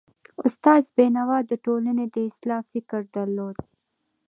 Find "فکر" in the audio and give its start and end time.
2.71-3.01